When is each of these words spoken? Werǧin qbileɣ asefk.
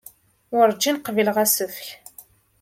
Werǧin 0.55 0.97
qbileɣ 1.05 1.37
asefk. 1.43 1.87